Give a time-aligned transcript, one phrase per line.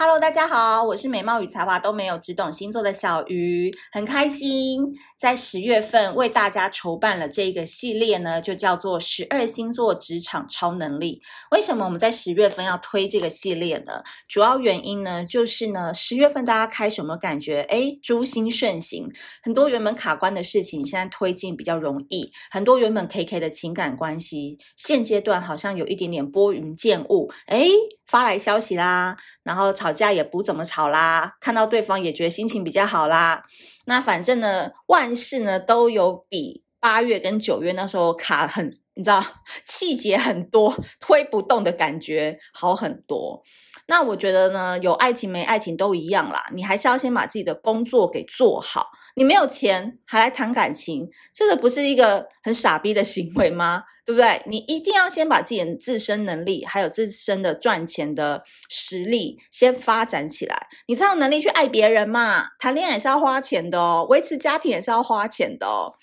[0.00, 4.80] Hello，大家好，我是美貌与才华都没有，只懂星座的小鱼，很开心
[5.18, 11.20] 在十月份为大家筹办了这一个系列呢，就叫做十二星座职场超能力。
[11.50, 14.04] 为什么我们在十月份要推这个系列呢？
[14.28, 19.10] 主要原因呢，就是呢，十月份大家开始有没有感觉，诶，诸星顺行，
[19.42, 27.72] 很多原本卡关的事情现在推进比较容易，很多原本 KK 的情感关系，现阶段好像有一点点拨云见雾，诶，
[28.08, 33.44] 发来消息啦，然后吵架也不怎么吵啦，看到对方也觉得心情比较好啦。
[33.84, 39.22] 那反正呢，万事呢都有比八月跟九月那时候卡很，你知道
[39.64, 43.42] 气节很多，推不动的感觉好很多。
[43.86, 48.88] 那我觉得呢，有爱情没爱情都一样啦，你还是要先把自己的工作给做好。
[49.18, 53.82] 你没有钱还来谈感情，这个不是一个很傻逼的行为吗？
[54.06, 54.40] 对不对？
[54.46, 62.50] 你一定要先把自己的自身能力，还有自身的赚钱的实力先发展起来，你才有能力去爱别人嘛。
[62.60, 65.94] 谈恋爱也是要花钱的哦，维持家庭也是要花钱的哦。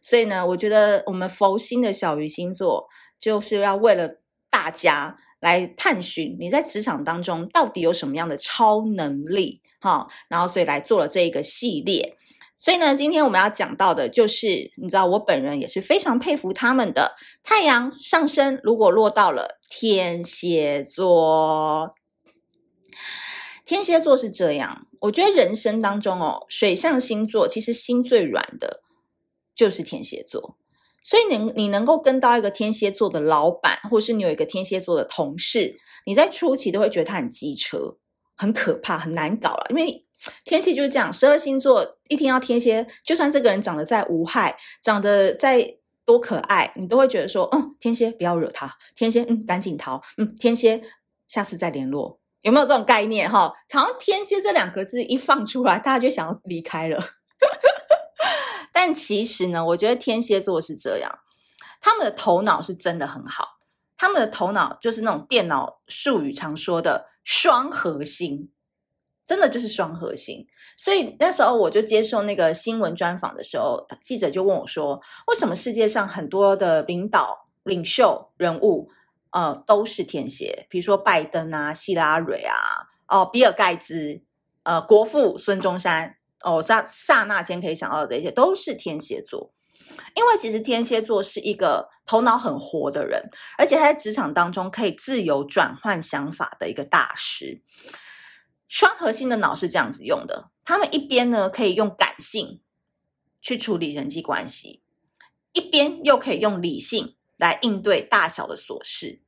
[0.00, 2.88] 所以呢，我觉得我们佛心的小鱼星座
[3.20, 5.18] 就是要为了大家。
[5.40, 12.16] 来探寻你在职场当中到底有什么样的超能力，哈，然后所以来做了这一个系列。
[12.64, 21.94] 所以呢，今天我们要讲到的就是，你知道我本人也是非常佩服他们的太阳上升，如果落到了天蝎座，
[23.66, 28.80] 天蝎座是这样，我觉得人生当中哦，水象星座其实心最软的，
[29.54, 30.56] 就是天蝎座。
[31.02, 37.98] 所以你你能够跟到一个天蝎座的老板，或是你有一个天蝎座的同事，你在初期都会觉得他很机车，
[38.34, 39.66] 很可怕，很难搞了。
[39.68, 40.03] 因为
[40.44, 50.82] 天蝎就是这样，十二星座一听到天蝎，就算这个人长得再无害，长得再多可爱，你都会觉得说，嗯，天蝎不要惹他，天蝎嗯赶紧逃，嗯，天蝎
[51.26, 53.52] 下次再联络，有没有这种概念哈？
[53.72, 57.02] 好像天蝎这两个字一放出来，大家就想要离开了。
[58.72, 61.20] 但其实呢，我觉得天蝎座是这样，
[61.80, 63.58] 他们的头脑是真的很好，
[63.96, 68.50] 他们的头脑就是那种电脑术语常说的双核心，
[69.26, 70.46] 真的就是双核心。
[70.76, 78.90] 所以那时候我就接受那个新闻专访的时候，记者就问我说：“为什么世界上很多的领导、领袖人物，
[79.30, 80.66] 呃，都是天蝎？
[80.68, 82.56] 比如说拜登啊、希拉蕊啊、
[83.08, 84.22] 哦，比尔盖茨、
[84.64, 89.54] 呃，国父孙中山。”哦，刹刹那间可以想到的这些都是天蝎座，
[90.14, 97.62] 因为其实天蝎座是一个头脑很活的人，而且他在职场当中可以自由转换想法的一个大师。
[98.66, 102.60] 双核心的脑是这样子用的，他们一边呢可以用感性
[103.40, 104.82] 去处理人际关系，
[105.52, 109.20] 一边又可以用理性来应对大小的琐事。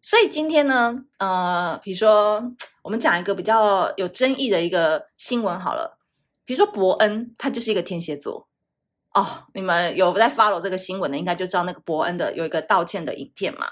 [0.00, 5.98] 所以今天呢，呃，比如说我们讲一个比较有争议的一个新闻好了。
[6.46, 8.48] 比如说伯恩，他就是一个天蝎座
[9.14, 9.44] 哦。
[9.54, 13.66] 你们有在 follow 这个新闻的，应该就知道那个伯恩的有一个道歉的影片嘛。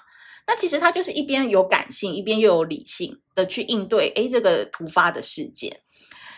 [0.47, 5.81] 那其实他就是一边有感性，一边又有理性的去应对诶这个突发的事件。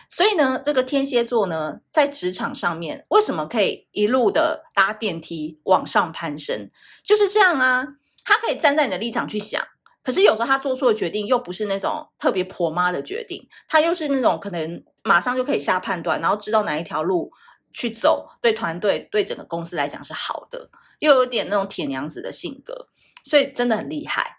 [0.07, 6.69] 所以呢，这个天蝎座呢，在职场上面为什么可以一路的搭电梯往上攀升？
[7.03, 7.87] 就是这样啊，
[8.23, 9.61] 他可以站在你的立场去想。
[10.03, 17.31] 可是有时候他做出的决定又不是那种特别婆妈的决定，他又是那种可能马上就可以下判断，然后知道哪一条路
[17.73, 20.69] 去走，对团队、对整个公司来讲是好的，
[20.99, 22.87] 又有点那种铁娘子的性格，
[23.23, 24.37] 所以真的很厉害。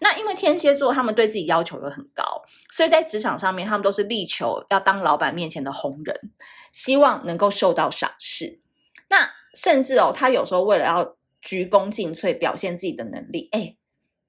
[0.00, 6.32] 那因为天蝎座他们对自己要求又很高，所以在职场上面他们都是力求要当老板面前的红人，
[6.72, 8.60] 希望能够受到赏识。
[9.08, 13.76] 那甚至哦，他有时候为了要鞠躬尽瘁，表现自己的能力，哎。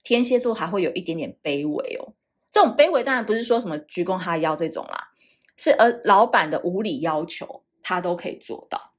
[0.07, 2.13] 天蝎座还会有一点点卑微哦，
[2.51, 5.09] 这种卑微当然不是说什么鞠躬哈腰这种啦，
[5.57, 8.93] 是而老板的无理要求他都可以做到。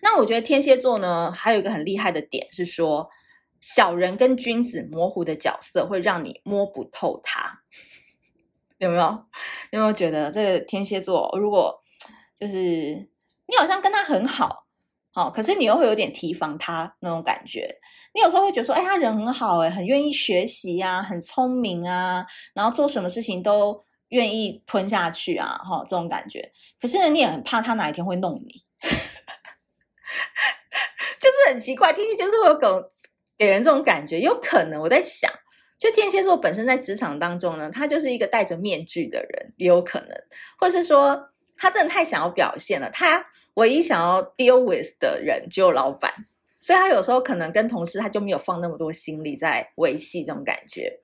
[0.00, 3.10] 那我觉得天蝎座呢，还有一个很厉害的点是说，
[3.60, 7.62] 小人跟君子模糊的角色会让你摸不透他，
[8.78, 9.02] 有没有？
[9.70, 11.78] 有没有觉得这个天蝎座如果
[12.38, 14.66] 就是你好像跟他很好？
[15.12, 17.68] 好，可是你又会有点提防他那种感觉。
[18.14, 22.24] 你有时候会觉得说，哎，他人很好，哎，很愿意学习啊，很聪明啊，
[22.54, 26.52] 然后做什么事情都愿意吞下去啊，哈，这种感觉。
[26.80, 28.64] 可是呢，你也很怕他哪一天会弄你，
[31.18, 31.92] 就是很奇怪。
[31.92, 32.66] 天蝎就是会有给
[33.40, 35.32] 给人这种感觉，有可能我在想，
[35.78, 40.10] 就天蝎座本身在职场当中呢，他就是一个戴着面具的人，也有可能，
[40.58, 43.24] 或是说他真的太想要表现了，他。
[43.54, 46.26] 唯一想要 deal with 的人只有老板，
[46.58, 51.00] 所以他有时候可能跟同事他就没有放那么多心力在维系这种感觉。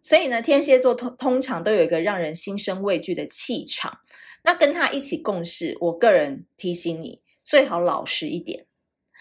[0.00, 3.98] 所以呢，天蝎座通通常都有一个让人心生畏惧的气场。
[4.44, 8.66] 那跟他一起共事，我个人提醒你，最好老实一点。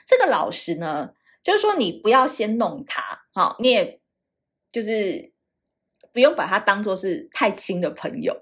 [0.05, 1.11] 这个老实呢，
[1.47, 4.01] 就是说你不要先弄他，好，你也
[4.69, 5.31] 就是
[6.11, 8.35] 不用把他当做是太亲的朋友，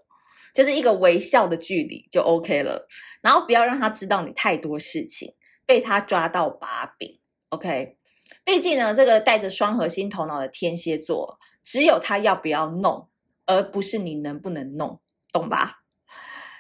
[0.56, 2.88] 就是一个微笑的距离就 OK 了。
[3.22, 5.36] 然后不要让他知道你太多事情，
[5.68, 7.20] 被他抓到把柄
[7.50, 7.96] ，OK。
[8.44, 13.08] 毕竟呢，这个带着双核心头脑的天蝎座，只有他要不要弄，
[13.46, 15.00] 而不是你能不能弄，
[15.32, 15.84] 懂吧？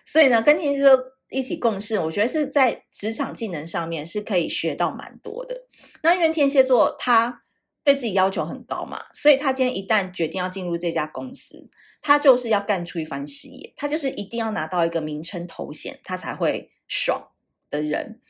[0.05, 0.95] 所以呢，跟天蝎座
[1.29, 5.65] 一起共事，我觉得是在职场技能上面是可以学到蛮多的。
[6.03, 7.43] 那因为天蝎座他
[7.83, 11.69] 对自己要求很高嘛，所以他今天一旦决定要进入这家公司，
[12.01, 17.29] 他就是要干出一番事业，他就是一定要拿到一个名称头衔，他才会爽
[17.69, 18.21] 的人。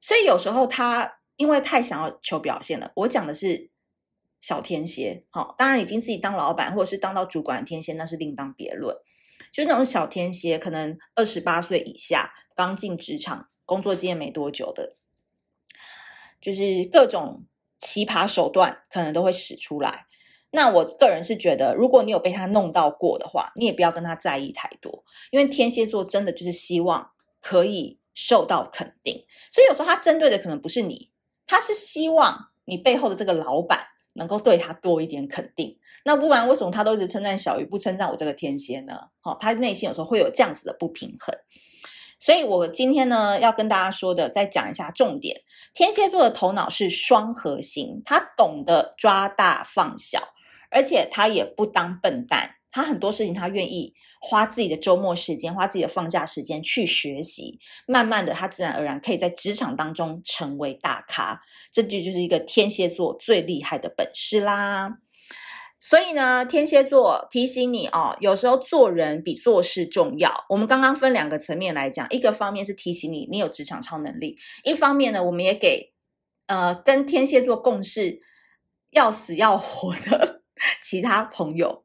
[0.00, 1.14] 所以有时候他。
[1.38, 3.68] 因为太想要求表现了，我讲的是
[4.40, 8.96] 小天蝎，好，当然已经自己当老板或者是当到主管的天蝎，那是另当别论。
[9.56, 14.96] 就那种小天蝎，可能二十八岁以下，刚进职场，工作经验没多久的，
[16.42, 17.46] 就是各种
[17.78, 20.04] 奇葩手段可能都会使出来。
[20.50, 31.10] 那我个人是觉得，如果你有被他弄到过的话，你也不要跟他在意太多，因为天蝎座真的就是希望可以受到肯定，所以有时候他针对的可能不是你。
[31.46, 33.86] 他是希望你背后的这个老板
[34.16, 38.94] 能够对他多一点肯定，那不然为什么他都一直称赞小鱼，不称赞我这个天蝎呢？
[39.20, 41.34] 好，他内心有时候会有这样子的不平衡。
[42.18, 45.42] 所以我今天呢要跟大家说的，再讲一下重点。
[45.74, 50.20] 天蝎座的头脑是双核心，他懂得抓大放小，
[50.70, 52.55] 而且他也不当笨蛋。
[52.76, 57.58] 他很多事情，他愿意花自己的周末时间，花自己的放假时间去学习。
[57.86, 61.40] 慢慢的，他自然而然可以在职场当中成为大咖。
[61.72, 64.98] 这就就是一个天蝎座最厉害的本事啦。
[65.80, 70.44] 所以呢，天蝎座提醒你哦，有时候做人比做事重要。
[70.50, 75.94] 我们刚刚分两个层面来讲，一个方面是提醒你，你有职场超能力；一方面呢，我们也给
[76.46, 78.20] 呃跟天蝎座共事
[78.90, 80.42] 要死要活的
[80.84, 81.84] 其他朋友。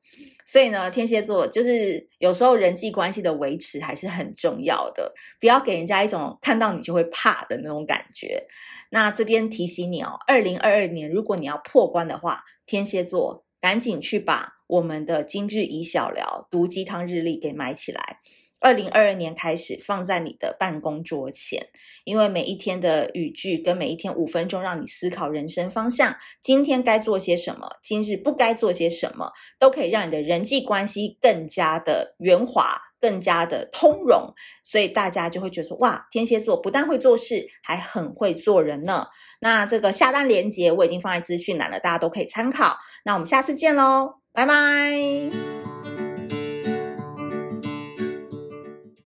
[0.52, 8.46] 所以呢，天蝎座就是有时候人际关系的维持还是很重要的，不要给人家一种看到你就会怕的那种感觉。
[8.90, 18.20] 那这边提醒你哦，二零二二年如果你要破关的话，天蝎座赶紧去把我们的今日宜小聊毒鸡汤日历给买起来。
[18.62, 21.68] 二零二二年开始放在你的办公桌前，
[22.04, 26.16] 因为每一天的语句跟每一天五分钟，让你思考人生方向。
[26.42, 27.68] 今天该做些什么？
[27.84, 29.32] 今日不该做些什么？
[29.60, 34.34] 都可以让你的人际关系更加的圆滑，更加的通融。
[34.62, 39.08] 所以大家就会觉得说：哇，天蝎座不但会做事，还很会做人呢。
[39.40, 42.78] 那这个下单链接我已经放在资讯栏了，大家都可以参考。
[43.04, 46.01] 那我们下次见喽，拜拜。